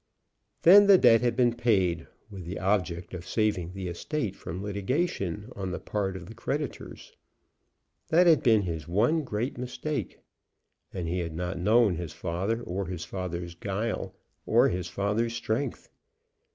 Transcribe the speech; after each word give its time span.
Then 0.63 0.87
the 0.87 0.97
debt 0.97 1.21
had 1.21 1.35
been 1.35 1.53
paid 1.53 2.07
with 2.31 2.43
the 2.43 2.57
object 2.59 3.13
of 3.13 3.23
saving 3.27 3.73
the 3.73 3.87
estate 3.87 4.35
from 4.35 4.63
litigation 4.63 5.51
on 5.55 5.69
the 5.69 5.79
part 5.79 6.15
of 6.17 6.25
the 6.25 6.33
creditors. 6.33 7.13
That 8.07 8.25
had 8.25 8.41
been 8.41 8.63
his 8.63 8.87
one 8.87 9.23
great 9.23 9.59
mistake. 9.59 10.17
And 10.91 11.07
he 11.07 11.19
had 11.19 11.35
not 11.35 11.59
known 11.59 11.97
his 11.97 12.13
father, 12.13 12.63
or 12.63 12.87
his 12.87 13.05
father's 13.05 13.53
guile, 13.53 14.15
or 14.47 14.69
his 14.69 14.87
father's 14.87 15.35
strength. 15.35 15.87